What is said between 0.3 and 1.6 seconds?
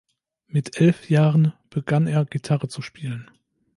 Mit elf Jahren